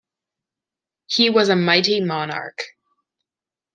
[1.05, 2.63] He was a mighty monarch.